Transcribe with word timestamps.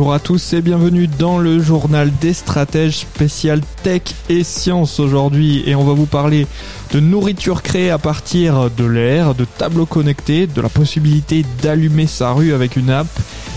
Bonjour 0.00 0.14
à 0.14 0.18
tous 0.18 0.54
et 0.54 0.62
bienvenue 0.62 1.08
dans 1.08 1.38
le 1.38 1.60
journal 1.60 2.10
des 2.22 2.32
stratèges 2.32 3.00
spécial 3.00 3.60
tech 3.82 4.00
et 4.30 4.44
sciences 4.44 4.98
aujourd'hui 4.98 5.62
et 5.68 5.74
on 5.74 5.84
va 5.84 5.92
vous 5.92 6.06
parler 6.06 6.46
de 6.92 7.00
nourriture 7.00 7.62
créée 7.62 7.90
à 7.90 7.98
partir 7.98 8.70
de 8.70 8.84
l'air, 8.86 9.34
de 9.34 9.44
tableaux 9.44 9.84
connectés, 9.84 10.46
de 10.46 10.62
la 10.62 10.70
possibilité 10.70 11.44
d'allumer 11.60 12.06
sa 12.06 12.32
rue 12.32 12.54
avec 12.54 12.76
une 12.76 12.88
app 12.88 13.08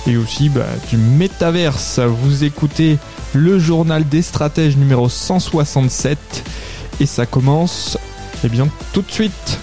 et 0.05 0.17
aussi 0.17 0.49
bah, 0.49 0.67
du 0.89 0.97
métaverse. 0.97 1.99
Vous 1.99 2.43
écoutez 2.43 2.97
le 3.33 3.57
journal 3.57 4.05
des 4.09 4.21
stratèges 4.21 4.75
numéro 4.75 5.07
167 5.07 6.43
et 6.99 7.05
ça 7.05 7.25
commence 7.25 7.97
eh 8.43 8.49
bien 8.49 8.67
tout 8.91 9.01
de 9.01 9.11
suite. 9.11 9.61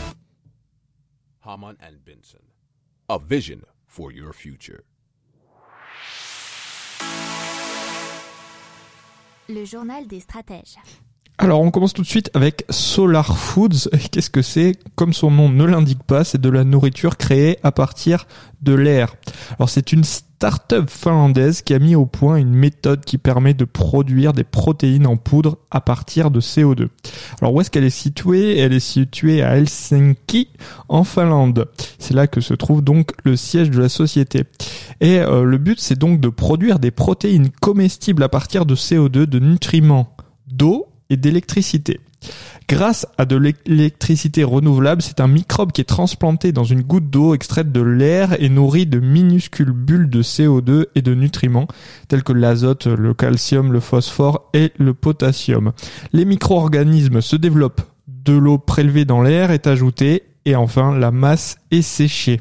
Le 9.52 9.64
journal 9.64 10.06
des 10.06 10.20
stratèges. 10.20 10.76
Alors 11.42 11.62
on 11.62 11.70
commence 11.70 11.94
tout 11.94 12.02
de 12.02 12.06
suite 12.06 12.30
avec 12.34 12.66
Solar 12.68 13.38
Foods. 13.38 13.88
Qu'est-ce 14.12 14.28
que 14.28 14.42
c'est? 14.42 14.76
Comme 14.94 15.14
son 15.14 15.30
nom 15.30 15.48
ne 15.48 15.64
l'indique 15.64 16.02
pas, 16.02 16.22
c'est 16.22 16.38
de 16.38 16.50
la 16.50 16.64
nourriture 16.64 17.16
créée 17.16 17.58
à 17.62 17.72
partir 17.72 18.26
de 18.60 18.74
l'air. 18.74 19.16
Alors 19.58 19.70
c'est 19.70 19.92
une 19.92 20.04
start-up 20.04 20.90
finlandaise 20.90 21.62
qui 21.62 21.72
a 21.72 21.78
mis 21.78 21.94
au 21.94 22.04
point 22.04 22.36
une 22.36 22.52
méthode 22.52 23.06
qui 23.06 23.16
permet 23.16 23.54
de 23.54 23.64
produire 23.64 24.34
des 24.34 24.44
protéines 24.44 25.06
en 25.06 25.16
poudre 25.16 25.56
à 25.70 25.80
partir 25.80 26.30
de 26.30 26.42
CO2. 26.42 26.88
Alors 27.40 27.54
où 27.54 27.60
est-ce 27.62 27.70
qu'elle 27.70 27.84
est 27.84 27.88
située? 27.88 28.58
Elle 28.58 28.74
est 28.74 28.78
située 28.78 29.42
à 29.42 29.56
Helsinki 29.56 30.48
en 30.90 31.04
Finlande. 31.04 31.68
C'est 31.98 32.12
là 32.12 32.26
que 32.26 32.42
se 32.42 32.52
trouve 32.52 32.84
donc 32.84 33.12
le 33.24 33.34
siège 33.34 33.70
de 33.70 33.80
la 33.80 33.88
société. 33.88 34.44
Et 35.00 35.20
euh, 35.20 35.44
le 35.44 35.56
but 35.56 35.80
c'est 35.80 35.98
donc 35.98 36.20
de 36.20 36.28
produire 36.28 36.78
des 36.78 36.90
protéines 36.90 37.48
comestibles 37.48 38.22
à 38.22 38.28
partir 38.28 38.66
de 38.66 38.74
CO2, 38.74 39.24
de 39.24 39.38
nutriments, 39.38 40.14
d'eau 40.46 40.89
et 41.10 41.16
d'électricité. 41.16 42.00
Grâce 42.68 43.06
à 43.18 43.24
de 43.24 43.36
l'électricité 43.36 44.44
renouvelable, 44.44 45.02
c'est 45.02 45.20
un 45.20 45.26
microbe 45.26 45.72
qui 45.72 45.80
est 45.80 45.84
transplanté 45.84 46.52
dans 46.52 46.64
une 46.64 46.82
goutte 46.82 47.10
d'eau 47.10 47.34
extraite 47.34 47.72
de 47.72 47.80
l'air 47.80 48.40
et 48.40 48.48
nourri 48.48 48.86
de 48.86 49.00
minuscules 49.00 49.72
bulles 49.72 50.08
de 50.08 50.22
CO2 50.22 50.86
et 50.94 51.02
de 51.02 51.14
nutriments 51.14 51.66
tels 52.08 52.22
que 52.22 52.32
l'azote, 52.32 52.86
le 52.86 53.12
calcium, 53.12 53.72
le 53.72 53.80
phosphore 53.80 54.48
et 54.54 54.72
le 54.78 54.94
potassium. 54.94 55.72
Les 56.12 56.24
micro-organismes 56.24 57.20
se 57.20 57.34
développent, 57.34 57.82
de 58.06 58.34
l'eau 58.34 58.58
prélevée 58.58 59.04
dans 59.04 59.22
l'air 59.22 59.50
est 59.50 59.66
ajoutée 59.66 60.22
et 60.44 60.54
enfin 60.54 60.96
la 60.96 61.10
masse 61.10 61.56
est 61.70 61.82
séchée. 61.82 62.40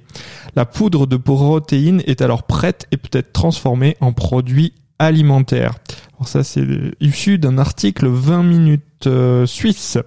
La 0.55 0.65
poudre 0.65 1.07
de 1.07 1.17
protéines 1.17 2.03
est 2.05 2.21
alors 2.21 2.43
prête 2.43 2.85
et 2.91 2.97
peut 2.97 3.17
être 3.17 3.33
transformée 3.33 3.97
en 3.99 4.13
produit 4.13 4.73
alimentaire. 4.99 5.73
Alors 6.19 6.27
ça 6.27 6.43
c'est 6.43 6.67
issu 6.99 7.37
d'un 7.39 7.57
article 7.57 8.09
20 8.09 8.43
minutes 8.43 9.07
euh, 9.07 9.45
suisse. 9.45 9.97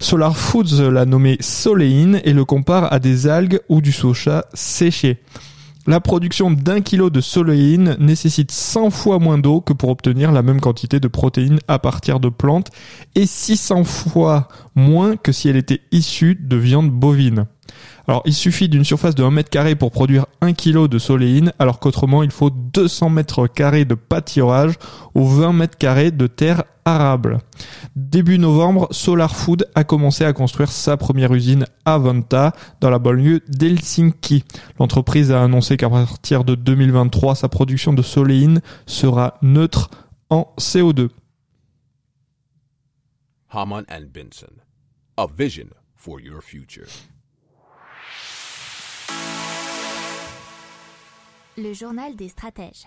Solar 0.00 0.36
Foods 0.36 0.90
l'a 0.90 1.04
nommé 1.04 1.36
soléine 1.38 2.20
et 2.24 2.32
le 2.32 2.44
compare 2.44 2.92
à 2.92 2.98
des 2.98 3.28
algues 3.28 3.60
ou 3.68 3.80
du 3.80 3.92
soja 3.92 4.46
séché. 4.52 5.22
La 5.86 6.00
production 6.00 6.50
d'un 6.50 6.80
kilo 6.80 7.08
de 7.08 7.20
soléine 7.20 7.96
nécessite 8.00 8.50
100 8.50 8.90
fois 8.90 9.20
moins 9.20 9.38
d'eau 9.38 9.60
que 9.60 9.72
pour 9.72 9.90
obtenir 9.90 10.32
la 10.32 10.42
même 10.42 10.60
quantité 10.60 10.98
de 10.98 11.06
protéines 11.06 11.60
à 11.68 11.78
partir 11.78 12.18
de 12.18 12.30
plantes 12.30 12.72
et 13.14 13.24
600 13.24 13.84
fois 13.84 14.48
moins 14.74 15.16
que 15.16 15.30
si 15.30 15.48
elle 15.48 15.56
était 15.56 15.82
issue 15.92 16.34
de 16.34 16.56
viande 16.56 16.90
bovine. 16.90 17.46
Alors, 18.08 18.22
il 18.24 18.34
suffit 18.34 18.68
d'une 18.68 18.84
surface 18.84 19.14
de 19.14 19.22
1 19.22 19.30
mètre 19.30 19.50
carré 19.50 19.76
pour 19.76 19.92
produire 19.92 20.26
1 20.40 20.52
kg 20.54 20.88
de 20.88 20.98
soléine, 20.98 21.52
alors 21.58 21.78
qu'autrement, 21.78 22.22
il 22.22 22.30
faut 22.30 22.50
200 22.50 23.10
mètres 23.10 23.46
carrés 23.46 23.84
de 23.84 23.94
pâturage 23.94 24.74
ou 25.14 25.26
20 25.26 25.52
mètres 25.52 25.78
carrés 25.78 26.10
de 26.10 26.26
terre 26.26 26.64
arable. 26.84 27.38
Début 27.94 28.38
novembre, 28.38 28.88
Solar 28.90 29.36
Food 29.36 29.68
a 29.74 29.84
commencé 29.84 30.24
à 30.24 30.32
construire 30.32 30.72
sa 30.72 30.96
première 30.96 31.32
usine 31.32 31.66
à 31.84 31.98
Vanta, 31.98 32.52
dans 32.80 32.90
la 32.90 32.98
banlieue 32.98 33.42
d'Helsinki. 33.48 34.44
L'entreprise 34.78 35.30
a 35.30 35.42
annoncé 35.42 35.76
qu'à 35.76 35.90
partir 35.90 36.44
de 36.44 36.54
2023, 36.54 37.34
sa 37.34 37.48
production 37.48 37.92
de 37.92 38.02
soléine 38.02 38.60
sera 38.86 39.38
neutre 39.42 39.90
en 40.30 40.52
CO2. 40.58 41.10
Haman 43.52 43.84
and 43.90 44.06
Benson. 44.12 44.52
A 45.16 45.26
vision 45.26 45.66
for 45.96 46.20
your 46.20 46.40
future. 46.40 46.86
Le 51.56 51.74
journal 51.74 52.16
des 52.16 52.28
stratèges. 52.28 52.86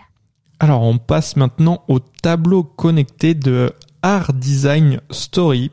Alors 0.58 0.82
on 0.82 0.98
passe 0.98 1.36
maintenant 1.36 1.84
au 1.88 1.98
tableau 1.98 2.64
connecté 2.64 3.34
de 3.34 3.72
Art 4.02 4.32
Design 4.32 5.00
Story. 5.10 5.70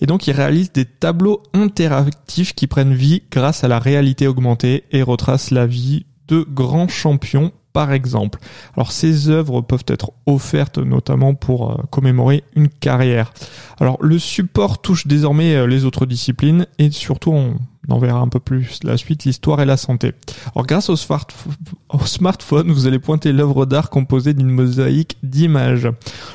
Et 0.00 0.06
donc 0.06 0.26
ils 0.26 0.32
réalisent 0.32 0.72
des 0.72 0.86
tableaux 0.86 1.42
interactifs 1.52 2.54
qui 2.54 2.66
prennent 2.66 2.94
vie 2.94 3.22
grâce 3.30 3.64
à 3.64 3.68
la 3.68 3.78
réalité 3.78 4.26
augmentée 4.26 4.84
et 4.90 5.02
retracent 5.02 5.50
la 5.50 5.66
vie 5.66 6.06
de 6.28 6.46
grands 6.48 6.88
champions 6.88 7.52
par 7.74 7.92
exemple. 7.92 8.38
Alors 8.76 8.92
ces 8.92 9.28
œuvres 9.28 9.60
peuvent 9.60 9.84
être 9.88 10.12
offertes 10.26 10.78
notamment 10.78 11.34
pour 11.34 11.72
euh, 11.72 11.82
commémorer 11.90 12.44
une 12.56 12.68
carrière. 12.68 13.34
Alors 13.80 13.98
le 14.00 14.18
support 14.18 14.80
touche 14.80 15.06
désormais 15.06 15.54
euh, 15.54 15.66
les 15.66 15.84
autres 15.84 16.06
disciplines 16.06 16.66
et 16.78 16.90
surtout 16.90 17.32
on 17.32 17.56
en 17.88 17.98
verra 17.98 18.20
un 18.20 18.28
peu 18.28 18.40
plus 18.40 18.80
la 18.82 18.96
suite, 18.96 19.24
l'histoire 19.24 19.60
et 19.60 19.64
la 19.64 19.76
santé. 19.76 20.12
Alors 20.54 20.66
grâce 20.66 20.90
au, 20.90 20.94
au 20.94 22.06
smartphone, 22.06 22.70
vous 22.70 22.86
allez 22.86 22.98
pointer 22.98 23.32
l'œuvre 23.32 23.66
d'art 23.66 23.90
composée 23.90 24.34
d'une 24.34 24.50
mosaïque 24.50 25.16
d'images. 25.22 25.88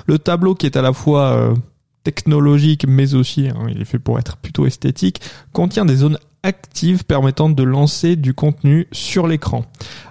Le 0.08 0.20
tableau 0.20 0.56
qui 0.56 0.66
est 0.66 0.78
à 0.78 0.82
la 0.82 0.94
fois 0.94 1.32
euh, 1.32 1.56
technologique 2.04 2.86
mais 2.88 3.14
aussi, 3.14 3.48
hein, 3.48 3.68
il 3.70 3.82
est 3.82 3.86
fait 3.86 4.00
pour 4.00 4.20
être 4.20 4.38
plutôt 4.38 4.66
esthétique, 4.66 5.22
contient 5.54 5.86
des 5.86 5.96
zones 5.96 6.18
active 6.44 7.06
permettant 7.06 7.50
de 7.50 7.64
lancer 7.64 8.16
du 8.16 8.34
contenu 8.34 8.88
sur 8.92 9.28
l'écran. 9.28 9.66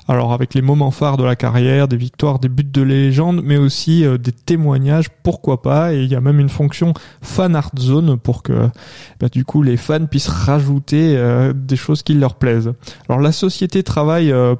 Alors 0.08 0.32
avec 0.32 0.54
les 0.54 0.62
moments 0.62 0.90
phares 0.90 1.16
de 1.16 1.24
la 1.24 1.36
carrière, 1.36 1.88
des 1.88 1.96
victoires, 1.96 2.38
des 2.38 2.48
buts 2.48 2.64
de 2.64 2.82
légende, 2.82 3.42
mais 3.44 3.56
aussi 3.56 4.04
euh, 4.04 4.16
des 4.16 4.32
témoignages, 4.32 5.10
pourquoi 5.22 5.60
pas, 5.60 5.92
et 5.92 6.02
il 6.02 6.10
y 6.10 6.14
a 6.14 6.20
même 6.20 6.40
une 6.40 6.48
fonction 6.48 6.94
fan 7.20 7.54
art 7.54 7.70
zone 7.78 8.18
pour 8.18 8.42
que 8.42 8.68
bah, 9.20 9.28
du 9.28 9.44
coup 9.44 9.62
les 9.62 9.76
fans 9.76 10.06
puissent 10.06 10.28
rajouter 10.28 11.14
euh, 11.16 11.52
des 11.54 11.76
choses 11.76 12.02
qui 12.02 12.14
leur 12.14 12.36
plaisent. 12.36 12.72
Alors 13.08 13.20
la 13.20 13.32
société 13.32 13.82
travaille 13.82 14.32
euh, 14.32 14.54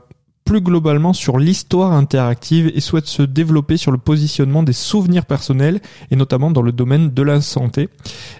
plus 0.48 0.62
globalement 0.62 1.12
sur 1.12 1.38
l'histoire 1.38 1.92
interactive 1.92 2.72
et 2.74 2.80
souhaite 2.80 3.06
se 3.06 3.20
développer 3.20 3.76
sur 3.76 3.92
le 3.92 3.98
positionnement 3.98 4.62
des 4.62 4.72
souvenirs 4.72 5.26
personnels 5.26 5.78
et 6.10 6.16
notamment 6.16 6.50
dans 6.50 6.62
le 6.62 6.72
domaine 6.72 7.10
de 7.10 7.22
la 7.22 7.42
santé. 7.42 7.90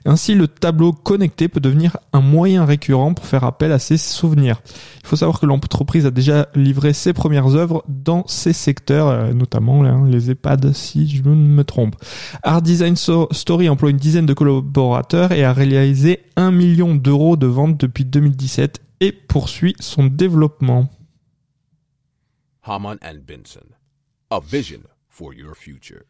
Ainsi, 0.07 0.35
le 0.35 0.49
tableau 0.49 0.95
connecté 0.95 1.49
peut 1.49 1.61
devenir 1.61 1.99
un 2.15 2.23
moyen 2.23 2.65
récurrent 2.65 3.13
pour 3.13 3.27
faire 3.27 3.45
appel 3.45 3.73
à 3.73 3.79
ces 3.79 3.99
souvenirs. 3.99 4.63
Il 5.03 5.07
faut 5.07 5.17
savoir 5.17 5.39
que 5.39 5.45
l'entreprise 5.45 6.07
a 6.07 6.11
déjà 6.11 6.49
livré 6.55 6.95
ses 6.95 7.13
premières 7.13 7.55
œuvres 7.57 7.85
dans 7.89 8.27
ces 8.27 8.55
secteurs, 8.55 9.09
euh, 9.09 9.35
notamment 9.35 9.85
hein, 9.85 10.07
les 10.09 10.31
EHPAD 10.31 10.73
si 10.73 11.07
je 11.15 11.23
ne 11.23 11.35
me 11.35 11.63
trompe. 11.63 11.95
Art 12.43 12.63
Design 12.63 12.97
Story 12.97 13.69
emploie 13.69 13.91
une 13.91 13.99
dizaine 13.99 14.25
de 14.25 14.33
collaborateurs 14.33 15.33
et 15.33 15.45
a 15.45 15.53
réalisé 15.53 16.21
un 16.37 16.53
million 16.53 16.95
d'euros 16.95 17.37
de 17.37 17.47
ventes 17.47 17.79
depuis 17.79 18.07
2017 18.07 18.81
et 19.03 19.13
poursuit 19.13 19.77
son 19.79 20.07
développement. 20.07 20.89
Haman 22.69 22.99
and 23.03 23.21
Benson. 23.27 23.65
A 24.31 24.41
vision 24.41 24.81
for 25.09 25.33
your 25.33 25.55
future. 25.57 26.03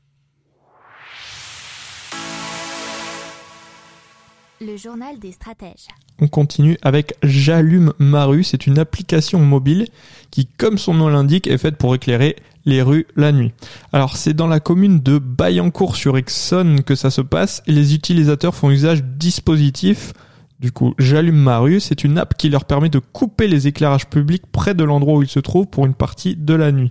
Le 4.61 4.77
journal 4.77 5.21
des 5.21 5.31
stratèges. 5.31 5.87
On 6.21 6.27
continue 6.27 6.77
avec 6.83 7.15
J'allume 7.23 7.93
ma 8.01 8.25
rue. 8.25 8.43
C'est 8.43 8.67
une 8.67 8.81
application 8.81 9.39
mobile 9.39 9.87
qui, 10.33 10.47
comme 10.47 10.79
son 10.79 10.95
nom 10.95 11.09
l'indique, 11.09 11.47
est 11.47 11.59
faite 11.59 11.77
pour 11.77 11.95
éclairer 11.95 12.35
les 12.65 12.83
rues 12.83 13.07
la 13.15 13.31
nuit. 13.31 13.53
Alors 13.93 14.17
c'est 14.17 14.35
dans 14.35 14.49
la 14.49 14.59
commune 14.59 14.99
de 14.99 15.19
Bayancourt 15.19 15.95
sur 15.95 16.19
Exxon 16.19 16.79
que 16.85 16.97
ça 16.97 17.11
se 17.11 17.21
passe 17.21 17.63
et 17.69 17.73
les 17.73 17.95
utilisateurs 17.95 18.57
font 18.57 18.71
usage 18.71 19.05
du 19.05 19.17
dispositif 19.17 20.13
Du 20.61 20.73
coup, 20.73 20.93
j'allume 20.99 21.37
ma 21.37 21.61
rue, 21.61 21.79
c'est 21.79 22.03
une 22.03 22.19
app 22.19 22.37
qui 22.37 22.49
leur 22.49 22.65
permet 22.65 22.89
de 22.89 22.99
couper 22.99 23.47
les 23.47 23.69
éclairages 23.69 24.09
publics 24.09 24.43
près 24.51 24.75
de 24.75 24.83
l'endroit 24.83 25.19
où 25.19 25.23
ils 25.23 25.29
se 25.29 25.39
trouvent 25.39 25.69
pour 25.69 25.87
une 25.87 25.95
partie 25.95 26.35
de 26.35 26.53
la 26.53 26.73
nuit. 26.73 26.91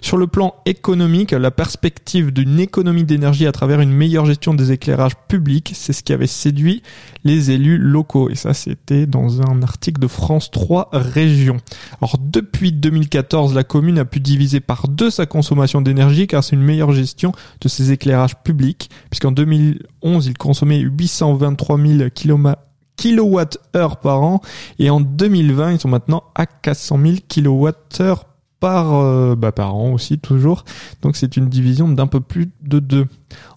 Sur 0.00 0.16
le 0.16 0.26
plan 0.26 0.56
économique, 0.66 1.30
la 1.30 1.52
perspective 1.52 2.32
d'une 2.32 2.58
économie 2.58 3.04
d'énergie 3.04 3.46
à 3.46 3.52
travers 3.52 3.80
une 3.80 3.92
meilleure 3.92 4.26
gestion 4.26 4.52
des 4.52 4.72
éclairages 4.72 5.14
publics, 5.28 5.70
c'est 5.76 5.92
ce 5.92 6.02
qui 6.02 6.12
avait 6.12 6.26
séduit 6.26 6.82
les 7.22 7.52
élus 7.52 7.78
locaux. 7.78 8.30
Et 8.30 8.34
ça, 8.34 8.52
c'était 8.52 9.06
dans 9.06 9.40
un 9.42 9.62
article 9.62 10.00
de 10.00 10.08
France 10.08 10.50
3 10.50 10.88
Région. 10.92 11.58
Alors, 12.02 12.16
depuis 12.18 12.72
2014, 12.72 13.54
la 13.54 13.62
commune 13.62 14.00
a 14.00 14.04
pu 14.04 14.18
diviser 14.18 14.58
par 14.58 14.88
deux 14.88 15.10
sa 15.10 15.24
consommation 15.24 15.80
d'énergie 15.80 16.26
car 16.26 16.42
c'est 16.42 16.56
une 16.56 16.62
meilleure 16.62 16.90
gestion 16.90 17.30
de 17.60 17.68
ses 17.68 17.92
éclairages 17.92 18.42
publics, 18.42 18.90
puisqu'en 19.08 19.30
2011, 19.30 20.26
il 20.26 20.36
consommait 20.36 20.80
823 20.80 21.78
000 21.78 22.10
km 22.12 22.63
kWh 23.04 23.96
par 24.02 24.22
an 24.22 24.40
et 24.78 24.90
en 24.90 25.00
2020 25.00 25.72
ils 25.72 25.80
sont 25.80 25.88
maintenant 25.88 26.24
à 26.34 26.46
400 26.46 26.98
000 27.00 27.16
kWh 27.28 28.14
par 28.60 28.94
euh, 28.94 29.36
bah, 29.36 29.52
par 29.52 29.74
an 29.74 29.92
aussi 29.92 30.18
toujours 30.18 30.64
donc 31.02 31.16
c'est 31.16 31.36
une 31.36 31.48
division 31.48 31.88
d'un 31.88 32.06
peu 32.06 32.20
plus 32.20 32.50
de 32.62 32.78
deux 32.78 33.06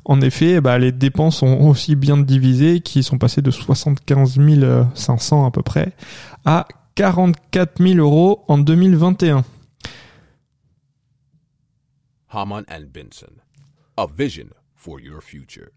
en 0.06 0.20
effet 0.22 0.60
bah, 0.60 0.78
les 0.78 0.92
dépenses 0.92 1.42
ont 1.44 1.70
aussi 1.70 1.96
bien 1.96 2.18
divisé 2.18 2.82
qui 2.82 3.04
sont 3.04 3.18
passées 3.18 3.42
de 3.42 3.52
75 3.52 4.40
500 4.94 5.46
à 5.46 5.52
peu 5.52 5.62
près 5.62 5.94
à 6.46 6.68
44 6.96 7.82
000 7.82 8.00
euros 8.00 8.44
en 8.48 8.58
2021 8.58 9.44
Haman 12.30 12.66
and 12.70 12.92
Benson. 12.92 13.42
A 13.98 14.06
vision 14.06 14.50
for 14.76 15.00
your 15.00 15.22
future. 15.22 15.72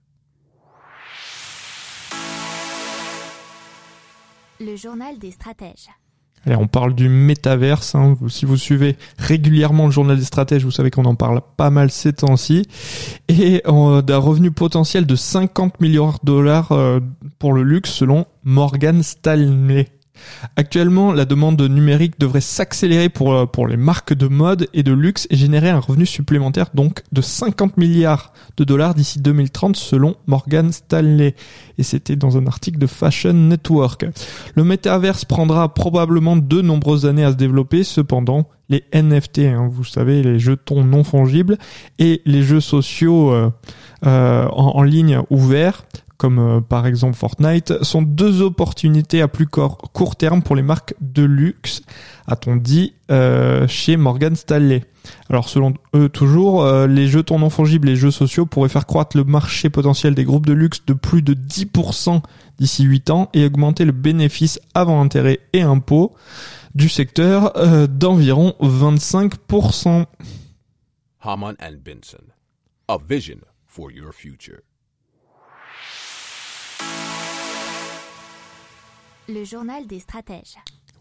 Le 4.60 4.76
journal 4.76 5.18
des 5.18 5.30
stratèges. 5.30 5.88
Allez, 6.44 6.56
on 6.56 6.66
parle 6.66 6.94
du 6.94 7.08
métaverse. 7.08 7.94
Hein. 7.94 8.16
Si 8.28 8.44
vous 8.44 8.58
suivez 8.58 8.96
régulièrement 9.18 9.86
le 9.86 9.90
journal 9.90 10.18
des 10.18 10.24
stratèges, 10.24 10.64
vous 10.64 10.70
savez 10.70 10.90
qu'on 10.90 11.06
en 11.06 11.14
parle 11.14 11.40
pas 11.56 11.70
mal 11.70 11.90
ces 11.90 12.12
temps-ci. 12.12 12.66
Et 13.28 13.62
euh, 13.66 14.02
d'un 14.02 14.18
revenu 14.18 14.50
potentiel 14.50 15.06
de 15.06 15.16
50 15.16 15.80
milliards 15.80 16.18
de 16.22 16.26
dollars 16.26 16.72
euh, 16.72 17.00
pour 17.38 17.54
le 17.54 17.62
luxe 17.62 17.90
selon 17.90 18.26
Morgan 18.44 19.02
Stanley. 19.02 19.88
Actuellement, 20.56 21.12
la 21.12 21.24
demande 21.24 21.60
numérique 21.60 22.18
devrait 22.18 22.40
s'accélérer 22.40 23.08
pour, 23.08 23.34
euh, 23.34 23.46
pour 23.46 23.66
les 23.66 23.76
marques 23.76 24.14
de 24.14 24.28
mode 24.28 24.68
et 24.74 24.82
de 24.82 24.92
luxe 24.92 25.26
et 25.30 25.36
générer 25.36 25.70
un 25.70 25.78
revenu 25.78 26.06
supplémentaire 26.06 26.70
donc 26.74 27.02
de 27.12 27.20
50 27.20 27.76
milliards 27.76 28.32
de 28.56 28.64
dollars 28.64 28.94
d'ici 28.94 29.20
2030 29.20 29.76
selon 29.76 30.16
Morgan 30.26 30.72
Stanley. 30.72 31.34
Et 31.78 31.82
c'était 31.82 32.16
dans 32.16 32.36
un 32.36 32.46
article 32.46 32.78
de 32.78 32.86
Fashion 32.86 33.32
Network. 33.32 34.06
Le 34.54 34.64
métaverse 34.64 35.24
prendra 35.24 35.72
probablement 35.72 36.36
de 36.36 36.60
nombreuses 36.60 37.06
années 37.06 37.24
à 37.24 37.32
se 37.32 37.36
développer. 37.36 37.84
Cependant, 37.84 38.48
les 38.68 38.84
NFT, 38.94 39.40
hein, 39.40 39.68
vous 39.70 39.84
savez, 39.84 40.22
les 40.22 40.38
jetons 40.38 40.84
non 40.84 41.04
fongibles 41.04 41.58
et 41.98 42.22
les 42.24 42.42
jeux 42.42 42.60
sociaux 42.60 43.32
euh, 43.32 43.50
euh, 44.06 44.46
en, 44.46 44.76
en 44.76 44.82
ligne 44.82 45.20
ouverts, 45.28 45.84
comme 46.20 46.38
euh, 46.38 46.60
par 46.60 46.86
exemple 46.86 47.16
Fortnite, 47.16 47.82
sont 47.82 48.02
deux 48.02 48.42
opportunités 48.42 49.22
à 49.22 49.28
plus 49.28 49.46
court 49.46 50.16
terme 50.16 50.42
pour 50.42 50.54
les 50.54 50.60
marques 50.60 50.94
de 51.00 51.22
luxe, 51.22 51.80
a-t-on 52.26 52.56
dit 52.56 52.92
euh, 53.10 53.66
chez 53.66 53.96
Morgan 53.96 54.36
Stanley. 54.36 54.84
Alors 55.30 55.48
selon 55.48 55.72
eux 55.94 56.10
toujours, 56.10 56.62
euh, 56.62 56.86
les 56.86 57.08
jetons 57.08 57.38
non 57.38 57.48
fongibles 57.48 57.88
et 57.88 57.92
les 57.92 57.96
jeux 57.96 58.10
sociaux 58.10 58.44
pourraient 58.44 58.68
faire 58.68 58.84
croître 58.84 59.16
le 59.16 59.24
marché 59.24 59.70
potentiel 59.70 60.14
des 60.14 60.24
groupes 60.24 60.44
de 60.44 60.52
luxe 60.52 60.84
de 60.84 60.92
plus 60.92 61.22
de 61.22 61.32
10% 61.32 62.20
d'ici 62.58 62.84
8 62.84 63.08
ans 63.08 63.30
et 63.32 63.46
augmenter 63.46 63.86
le 63.86 63.92
bénéfice 63.92 64.60
avant 64.74 65.00
intérêt 65.00 65.40
et 65.54 65.62
impôts 65.62 66.14
du 66.74 66.90
secteur 66.90 67.56
euh, 67.56 67.86
d'environ 67.86 68.54
25%. 68.60 70.04
Haman 71.22 71.56
and 71.62 71.76
Benson. 71.82 72.24
A 72.88 72.98
vision 72.98 73.38
for 73.66 73.90
your 73.90 74.12
future. 74.12 74.60
Le 79.32 79.44
journal 79.44 79.86
des 79.86 80.00
stratèges. 80.00 80.56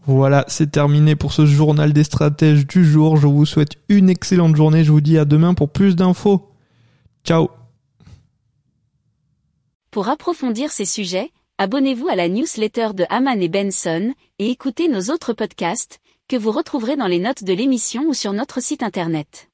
Voilà, 0.05 0.45
c'est 0.47 0.69
terminé 0.69 1.15
pour 1.15 1.33
ce 1.33 1.47
journal 1.47 1.93
des 1.93 2.03
stratèges 2.03 2.67
du 2.67 2.85
jour. 2.85 3.17
Je 3.17 3.25
vous 3.25 3.45
souhaite 3.45 3.77
une 3.89 4.07
excellente 4.07 4.55
journée. 4.55 4.83
Je 4.83 4.91
vous 4.91 5.01
dis 5.01 5.17
à 5.17 5.25
demain 5.25 5.55
pour 5.55 5.69
plus 5.69 5.95
d'infos. 5.95 6.47
Ciao 7.23 7.49
Pour 9.89 10.09
approfondir 10.09 10.71
ces 10.71 10.85
sujets, 10.85 11.31
abonnez-vous 11.57 12.07
à 12.07 12.15
la 12.15 12.29
newsletter 12.29 12.89
de 12.93 13.05
Haman 13.09 13.41
et 13.41 13.49
Benson 13.49 14.13
et 14.37 14.51
écoutez 14.51 14.89
nos 14.89 15.11
autres 15.11 15.33
podcasts 15.33 15.99
que 16.27 16.35
vous 16.35 16.51
retrouverez 16.51 16.97
dans 16.97 17.07
les 17.07 17.19
notes 17.19 17.43
de 17.43 17.53
l'émission 17.53 18.03
ou 18.07 18.13
sur 18.13 18.33
notre 18.33 18.61
site 18.61 18.83
internet. 18.83 19.49